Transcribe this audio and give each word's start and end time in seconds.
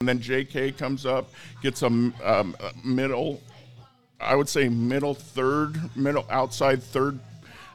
And 0.00 0.10
then 0.10 0.20
J.K. 0.20 0.72
comes 0.72 1.06
up, 1.06 1.30
gets 1.62 1.80
a 1.80 1.86
um, 1.86 2.14
a 2.22 2.52
middle, 2.84 3.40
I 4.20 4.36
would 4.36 4.46
say 4.46 4.68
middle 4.68 5.14
third, 5.14 5.96
middle 5.96 6.26
outside 6.28 6.82
third 6.82 7.18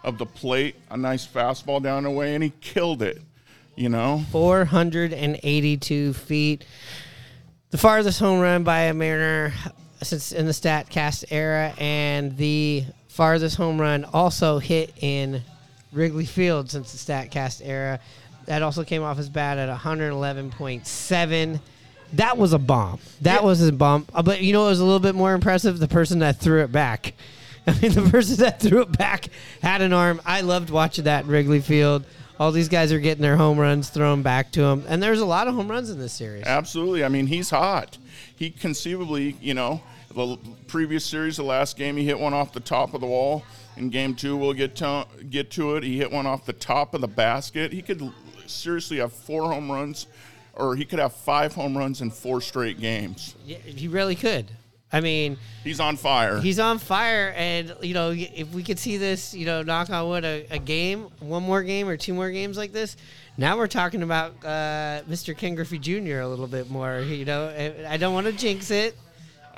of 0.04 0.20
the 0.20 0.28
plate, 0.28 0.76
a 0.92 0.98
nice 0.98 1.26
fastball 1.26 1.82
down 1.82 2.04
the 2.04 2.12
way, 2.12 2.36
and 2.36 2.44
he 2.44 2.52
killed 2.62 3.02
it. 3.02 3.24
You 3.76 3.90
know, 3.90 4.24
482 4.30 6.14
feet. 6.14 6.64
The 7.72 7.80
farthest 7.80 8.20
home 8.20 8.40
run 8.40 8.64
by 8.64 8.82
a 8.82 8.94
Mariner 8.94 9.52
since 10.04 10.32
in 10.32 10.46
the 10.46 10.52
StatCast 10.52 11.26
era, 11.32 11.74
and 11.80 12.38
the 12.38 12.86
farthest 13.08 13.56
home 13.56 13.82
run 13.82 14.06
also 14.06 14.60
hit 14.60 14.94
in 15.02 15.42
Wrigley 15.92 16.28
Field 16.28 16.70
since 16.70 16.92
the 16.92 17.14
StatCast 17.14 17.62
era. 17.66 18.00
That 18.46 18.62
also 18.62 18.84
came 18.84 19.02
off 19.02 19.18
his 19.18 19.30
bat 19.30 19.58
at 19.58 19.76
111.7. 19.76 21.60
That 22.14 22.38
was 22.38 22.54
a 22.54 22.60
bomb. 22.60 23.00
That 23.22 23.44
was 23.44 23.62
a 23.66 23.72
bomb. 23.72 24.06
Uh, 24.14 24.22
But 24.24 24.42
you 24.42 24.54
know, 24.54 24.66
it 24.66 24.70
was 24.70 24.80
a 24.80 24.84
little 24.86 25.00
bit 25.00 25.16
more 25.16 25.34
impressive. 25.34 25.80
The 25.80 25.88
person 25.88 26.20
that 26.20 26.38
threw 26.40 26.64
it 26.64 26.72
back. 26.72 27.14
I 27.68 27.80
mean, 27.80 27.92
the 27.94 28.10
person 28.10 28.38
that 28.38 28.60
threw 28.60 28.82
it 28.82 28.98
back 28.98 29.28
had 29.62 29.82
an 29.82 29.94
arm. 29.94 30.20
I 30.26 30.42
loved 30.42 30.70
watching 30.72 31.04
that 31.06 31.26
in 31.26 31.30
Wrigley 31.32 31.62
Field. 31.62 32.04
All 32.40 32.52
these 32.52 32.70
guys 32.70 32.92
are 32.92 33.00
getting 33.00 33.22
their 33.22 33.38
home 33.38 33.60
runs 33.60 33.90
thrown 33.90 34.24
back 34.24 34.52
to 34.54 34.62
them, 34.62 34.84
and 34.88 35.02
there's 35.02 35.20
a 35.20 35.26
lot 35.26 35.48
of 35.48 35.54
home 35.54 35.70
runs 35.70 35.92
in 35.92 36.00
this 36.00 36.12
series. 36.12 36.44
absolutely. 36.46 37.04
I 37.04 37.08
mean, 37.08 37.28
he's 37.28 37.52
hot. 37.52 38.00
He 38.36 38.50
conceivably, 38.50 39.36
you 39.40 39.54
know, 39.54 39.82
the 40.16 40.22
l- 40.26 40.40
previous 40.66 41.06
series, 41.06 41.38
the 41.38 41.44
last 41.44 41.78
game, 41.78 41.96
he 41.98 42.04
hit 42.06 42.20
one 42.20 42.34
off 42.34 42.52
the 42.52 42.60
top 42.60 42.96
of 42.96 43.02
the 43.02 43.06
wall. 43.08 43.44
In 43.78 43.92
game 43.92 44.16
two, 44.16 44.36
we'll 44.38 44.54
get 44.54 44.76
to 44.78 45.06
get 45.30 45.52
to 45.52 45.76
it. 45.76 45.84
He 45.84 45.98
hit 46.00 46.12
one 46.12 46.26
off 46.26 46.46
the 46.48 46.54
top 46.54 46.96
of 46.96 47.02
the 47.02 47.08
basket. 47.08 47.72
He 47.72 47.84
could 47.84 48.02
l- 48.02 48.14
seriously 48.48 48.98
have 48.98 49.14
four 49.14 49.44
home 49.52 49.72
runs, 49.72 50.08
or 50.54 50.76
he 50.76 50.86
could 50.86 51.00
have 51.00 51.14
five 51.14 51.54
home 51.54 51.78
runs 51.78 52.02
in 52.02 52.12
four 52.12 52.42
straight 52.42 52.80
games. 52.80 53.36
Yeah, 53.46 53.58
he 53.58 53.88
really 53.88 54.16
could. 54.16 54.48
I 54.94 55.00
mean, 55.00 55.38
He's 55.64 55.80
on 55.80 55.96
fire. 55.96 56.42
he's 56.42 56.60
on 56.60 56.78
fire, 56.78 57.34
and 57.38 57.74
you 57.82 57.94
know, 57.94 58.12
if 58.14 58.50
we 58.54 58.62
could 58.62 58.78
see 58.78 58.98
this, 58.98 59.34
you 59.34 59.46
know, 59.46 59.62
knock 59.64 59.90
on 59.90 60.10
wood, 60.10 60.26
a, 60.26 60.46
a 60.52 60.60
game, 60.60 61.04
one 61.22 61.44
more 61.44 61.64
game 61.64 61.88
or 61.88 61.96
two 61.96 62.14
more 62.14 62.30
games 62.30 62.58
like 62.58 62.74
this. 62.74 62.98
Now 63.38 63.58
we're 63.58 63.68
talking 63.68 64.04
about 64.04 64.34
uh, 64.44 65.02
Mr. 65.10 65.36
Ken 65.38 65.56
Griffey 65.56 65.80
Jr. 65.80 66.20
a 66.20 66.28
little 66.28 66.48
bit 66.48 66.70
more. 66.70 67.00
You 67.00 67.24
know, 67.24 67.48
I- 67.48 67.94
I 67.94 67.98
don't 67.98 68.14
want 68.14 68.28
to 68.28 68.34
jinx 68.34 68.70
it. 68.70 68.98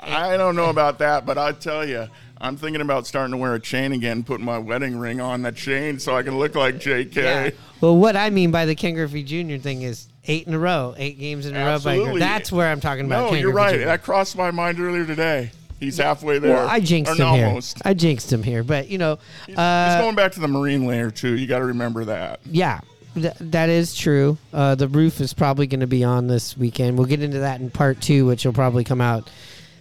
I 0.00 0.36
don't 0.36 0.54
know 0.54 0.70
about 0.70 0.98
that, 0.98 1.24
but 1.26 1.38
I 1.38 1.50
tell 1.52 1.84
you, 1.84 2.06
I'm 2.40 2.56
thinking 2.56 2.80
about 2.80 3.06
starting 3.06 3.32
to 3.32 3.36
wear 3.36 3.54
a 3.54 3.60
chain 3.60 3.92
again, 3.92 4.22
putting 4.24 4.44
my 4.44 4.58
wedding 4.58 4.98
ring 4.98 5.20
on 5.20 5.42
that 5.42 5.56
chain 5.56 5.98
so 5.98 6.16
I 6.16 6.22
can 6.22 6.38
look 6.38 6.54
like 6.54 6.78
J.K. 6.78 7.22
Yeah. 7.22 7.50
Well, 7.80 7.96
what 7.96 8.16
I 8.16 8.30
mean 8.30 8.50
by 8.50 8.66
the 8.66 8.74
Ken 8.74 8.94
Griffey 8.94 9.22
Jr. 9.22 9.56
thing 9.62 9.82
is 9.82 10.08
eight 10.26 10.46
in 10.46 10.54
a 10.54 10.58
row, 10.58 10.94
eight 10.96 11.18
games 11.18 11.46
in 11.46 11.54
a 11.54 11.58
row. 11.58 11.64
By 11.78 11.94
Absolutely. 11.96 12.20
That's 12.20 12.50
where 12.52 12.68
I'm 12.70 12.80
talking 12.80 13.06
about. 13.06 13.24
No, 13.24 13.30
Ken 13.30 13.38
you're 13.40 13.52
Griffey 13.52 13.66
right. 13.76 13.80
Jr. 13.80 13.84
That 13.86 14.02
crossed 14.02 14.36
my 14.36 14.50
mind 14.50 14.80
earlier 14.80 15.06
today. 15.06 15.50
He's 15.80 15.98
halfway 15.98 16.38
there. 16.38 16.54
Well, 16.56 16.68
I 16.68 16.80
jinxed 16.80 17.18
him 17.18 17.34
here. 17.34 17.46
almost. 17.46 17.82
I 17.84 17.94
jinxed 17.94 18.32
him 18.32 18.42
here, 18.42 18.62
but 18.62 18.88
you 18.88 18.96
know, 18.98 19.18
He's 19.46 19.58
uh, 19.58 19.98
going 20.00 20.14
back 20.16 20.32
to 20.32 20.40
the 20.40 20.48
marine 20.48 20.86
layer 20.86 21.10
too. 21.10 21.36
You 21.36 21.46
got 21.46 21.58
to 21.58 21.66
remember 21.66 22.04
that. 22.06 22.40
yeah, 22.46 22.80
th- 23.14 23.34
that 23.40 23.68
is 23.68 23.94
true. 23.94 24.38
Uh, 24.52 24.76
the 24.76 24.88
roof 24.88 25.20
is 25.20 25.34
probably 25.34 25.66
going 25.66 25.80
to 25.80 25.86
be 25.86 26.02
on 26.04 26.26
this 26.26 26.56
weekend. 26.56 26.96
We'll 26.96 27.06
get 27.08 27.22
into 27.22 27.40
that 27.40 27.60
in 27.60 27.70
part 27.70 28.00
two, 28.00 28.24
which 28.26 28.44
will 28.46 28.52
probably 28.54 28.84
come 28.84 29.00
out 29.00 29.28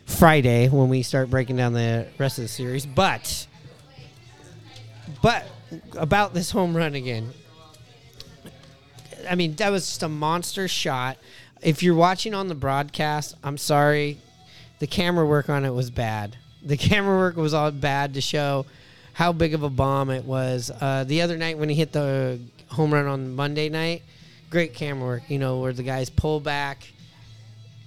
Friday 0.06 0.70
when 0.70 0.90
we 0.90 1.02
start 1.04 1.30
breaking 1.30 1.58
down 1.58 1.74
the 1.74 2.08
rest 2.18 2.38
of 2.38 2.44
the 2.44 2.48
series. 2.48 2.86
But, 2.86 3.48
but 5.22 5.46
about 5.98 6.34
this 6.34 6.52
home 6.52 6.76
run 6.76 6.96
again. 6.96 7.30
I 9.30 9.36
mean, 9.36 9.56
that 9.56 9.72
was 9.72 9.88
just 9.88 10.04
a 10.04 10.10
monster 10.10 10.68
shot. 10.68 11.18
If 11.62 11.82
you're 11.82 11.96
watching 11.96 12.34
on 12.34 12.48
the 12.48 12.56
broadcast, 12.56 13.36
I'm 13.44 13.58
sorry, 13.58 14.20
the 14.80 14.88
camera 14.88 15.26
work 15.26 15.50
on 15.50 15.64
it 15.64 15.74
was 15.74 15.90
bad. 15.90 16.38
The 16.62 16.78
camera 16.90 17.18
work 17.18 17.36
was 17.36 17.54
all 17.54 17.72
bad 17.72 18.14
to 18.16 18.22
show 18.22 18.66
how 19.14 19.32
big 19.32 19.54
of 19.54 19.64
a 19.64 19.70
bomb 19.70 20.10
it 20.10 20.26
was. 20.26 20.72
Uh, 20.82 21.04
the 21.06 21.22
other 21.22 21.38
night 21.38 21.58
when 21.58 21.70
he 21.70 21.76
hit 21.76 21.92
the 21.92 22.40
home 22.68 22.94
run 22.94 23.06
on 23.06 23.36
Monday 23.36 23.70
night, 23.70 24.02
great 24.50 24.74
camera 24.74 25.06
work. 25.06 25.24
You 25.30 25.40
know 25.40 25.60
where 25.60 25.74
the 25.74 25.84
guys 25.84 26.10
pull 26.10 26.40
back, 26.40 26.92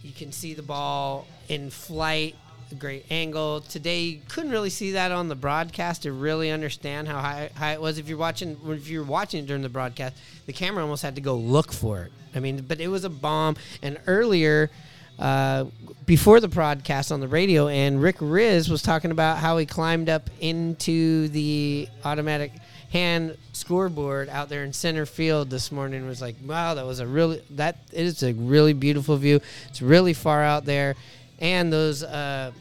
you 0.07 0.13
can 0.13 0.31
see 0.31 0.55
the 0.55 0.63
ball 0.63 1.27
in 1.49 1.69
flight, 1.69 2.37
a 2.71 2.75
great 2.77 3.07
angle. 3.11 3.61
Today, 3.61 4.03
you 4.03 4.21
couldn't 4.29 4.53
really 4.53 4.71
see 4.71 4.93
that 4.93 5.11
on 5.11 5.29
the 5.29 5.35
broadcast 5.35 6.03
to 6.03 6.13
really 6.13 6.51
understand 6.51 7.09
how 7.09 7.21
high, 7.21 7.51
high 7.57 7.73
it 7.73 7.81
was. 7.81 7.99
If 7.99 8.09
you're 8.09 8.17
watching, 8.17 8.57
if 8.67 8.89
you're 8.89 9.03
watching 9.03 9.43
it 9.43 9.47
during 9.47 9.63
the 9.63 9.69
broadcast, 9.69 10.17
the 10.47 10.53
camera 10.53 10.83
almost 10.83 11.03
had 11.03 11.17
to 11.17 11.21
go 11.21 11.35
look 11.35 11.73
for 11.73 12.03
it. 12.03 12.13
I 12.35 12.41
mean, 12.41 12.65
but 12.67 12.81
it 12.81 12.89
was 12.89 13.05
a 13.05 13.11
bomb. 13.11 13.57
And 13.83 13.99
earlier, 14.07 14.71
uh, 15.19 15.65
before 16.05 16.41
the 16.41 16.49
broadcast 16.49 17.11
on 17.11 17.21
the 17.21 17.29
radio, 17.29 17.69
and 17.69 18.01
Rick 18.01 18.19
Rizzs 18.19 18.69
was 18.69 18.83
talking 18.83 19.11
about 19.11 19.39
how 19.39 19.57
he 19.59 19.67
climbed 19.67 20.09
up 20.09 20.31
into 20.41 21.29
the 21.29 21.89
automatic 22.05 22.53
hand 22.91 23.37
scoreboard 23.53 24.29
out 24.29 24.49
there 24.49 24.63
in 24.63 24.73
center 24.73 25.05
field 25.05 25.51
this 25.51 25.73
morning 25.73 26.07
was 26.07 26.21
like 26.21 26.37
wow 26.47 26.75
that 26.75 26.87
was 26.87 27.01
a 27.01 27.07
really 27.07 27.43
that 27.51 27.77
is 27.93 28.23
a 28.23 28.33
really 28.35 28.73
beautiful 28.73 29.17
view. 29.17 29.41
It's 29.69 29.83
really 29.83 30.13
far 30.13 30.43
out 30.43 30.65
there. 30.65 30.95
And 31.41 31.73
those 31.73 32.03
uh 32.03 32.53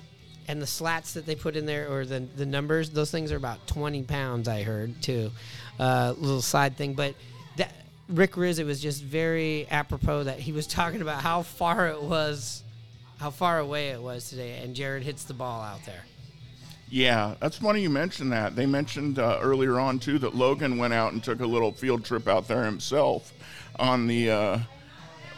and 0.47 0.61
the 0.61 0.67
slats 0.67 1.13
that 1.13 1.25
they 1.25 1.35
put 1.35 1.55
in 1.55 1.65
there 1.65 1.89
or 1.91 2.05
the 2.05 2.21
the 2.35 2.45
numbers 2.45 2.89
those 2.89 3.11
things 3.11 3.31
are 3.31 3.37
about 3.37 3.65
20 3.67 4.03
pounds 4.03 4.47
i 4.47 4.63
heard 4.63 5.01
too. 5.01 5.31
Uh 5.79 6.13
little 6.17 6.41
side 6.41 6.75
thing 6.75 6.93
but 6.93 7.13
Rick 8.09 8.33
Rizzs 8.33 8.59
it 8.59 8.65
was 8.65 8.81
just 8.81 9.03
very 9.03 9.67
apropos 9.69 10.23
that 10.23 10.39
he 10.39 10.51
was 10.51 10.67
talking 10.79 11.01
about 11.01 11.21
how 11.21 11.41
far 11.41 11.87
it 11.87 12.01
was 12.01 12.63
how 13.19 13.29
far 13.29 13.59
away 13.59 13.89
it 13.89 14.01
was 14.01 14.29
today 14.29 14.59
and 14.61 14.75
jared 14.75 15.03
hits 15.03 15.23
the 15.23 15.33
ball 15.33 15.61
out 15.61 15.83
there 15.85 16.03
Yeah, 16.89 17.33
that's 17.39 17.57
funny 17.57 17.81
you 17.81 17.89
mentioned 17.89 18.31
that. 18.31 18.55
They 18.55 18.67
mentioned 18.67 19.17
uh, 19.17 19.39
earlier 19.41 19.79
on 19.79 19.97
too 19.99 20.19
that 20.19 20.35
Logan 20.35 20.77
went 20.77 20.93
out 20.93 21.13
and 21.13 21.23
took 21.23 21.39
a 21.39 21.45
little 21.45 21.71
field 21.71 22.05
trip 22.05 22.27
out 22.27 22.47
there 22.47 22.63
himself 22.63 23.33
on 23.79 24.05
the 24.05 24.29
uh, 24.29 24.59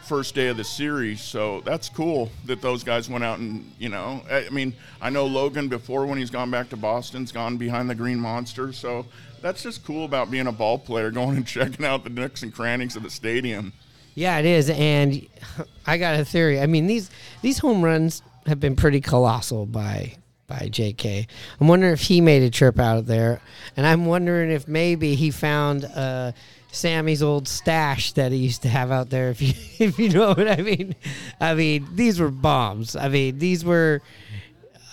first 0.08 0.36
day 0.36 0.48
of 0.48 0.58
the 0.58 0.64
series. 0.64 1.22
So 1.22 1.62
that's 1.62 1.90
cool 1.90 2.32
that 2.46 2.62
those 2.62 2.84
guys 2.84 3.10
went 3.10 3.24
out 3.24 3.40
and 3.40 3.72
you 3.78 3.90
know. 3.90 4.22
I 4.32 4.50
mean, 4.50 4.74
I 5.02 5.10
know 5.10 5.26
Logan 5.26 5.68
before 5.68 6.06
when 6.06 6.18
he's 6.18 6.30
gone 6.30 6.50
back 6.50 6.70
to 6.70 6.78
Boston's 6.78 7.32
gone 7.32 7.58
behind 7.58 7.90
the 7.90 7.96
Green 7.96 8.20
Monster. 8.20 8.74
So 8.74 9.06
that's 9.42 9.64
just 9.64 9.86
cool 9.86 10.06
about 10.06 10.32
being 10.32 10.48
a 10.48 10.52
ball 10.52 10.78
player, 10.78 11.12
going 11.18 11.38
and 11.38 11.46
checking 11.46 11.86
out 11.86 12.04
the 12.04 12.10
nooks 12.10 12.44
and 12.44 12.54
crannies 12.54 12.96
of 12.96 13.04
the 13.04 13.10
stadium. 13.10 13.74
Yeah, 14.16 14.40
it 14.40 14.46
is, 14.46 14.70
and 14.72 15.28
I 15.86 15.98
got 15.98 16.20
a 16.20 16.26
theory. 16.26 16.60
I 16.60 16.66
mean 16.66 16.88
these 16.88 17.10
these 17.42 17.60
home 17.60 17.84
runs 17.84 18.22
have 18.46 18.60
been 18.60 18.76
pretty 18.76 19.02
colossal 19.02 19.66
by 19.66 20.16
by 20.48 20.70
J.K. 20.72 21.28
I'm 21.60 21.68
wondering 21.68 21.92
if 21.92 22.02
he 22.02 22.22
made 22.22 22.42
a 22.42 22.50
trip 22.50 22.80
out 22.80 23.06
there, 23.06 23.42
and 23.76 23.86
I'm 23.86 24.06
wondering 24.06 24.50
if 24.50 24.68
maybe 24.68 25.16
he 25.16 25.30
found 25.30 25.84
uh, 25.84 26.32
Sammy's 26.72 27.22
old 27.22 27.48
stash 27.50 28.14
that 28.14 28.32
he 28.32 28.38
used 28.38 28.62
to 28.62 28.70
have 28.70 28.90
out 28.90 29.10
there. 29.10 29.30
If 29.30 29.42
you 29.42 29.54
if 29.80 30.00
you 30.00 30.10
know 30.10 30.30
what 30.30 30.48
I 30.48 30.62
mean. 30.62 30.96
I 31.40 31.54
mean 31.54 31.88
these 31.94 32.20
were 32.20 32.32
bombs. 32.32 32.96
I 32.96 33.10
mean 33.10 33.40
these 33.40 33.66
were, 33.66 34.02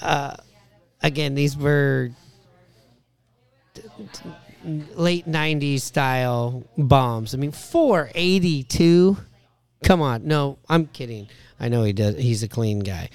uh, 0.02 0.36
again 1.02 1.34
these 1.34 1.56
were 1.56 2.10
late 4.94 5.26
90s 5.26 5.82
style 5.82 6.64
bombs. 6.76 7.34
I 7.34 7.38
mean, 7.38 7.52
482. 7.52 9.16
Come 9.84 10.00
on. 10.00 10.26
No, 10.26 10.58
I'm 10.68 10.86
kidding. 10.86 11.28
I 11.60 11.68
know 11.68 11.84
he 11.84 11.92
does. 11.92 12.16
He's 12.16 12.42
a 12.42 12.48
clean 12.48 12.80
guy. 12.80 13.10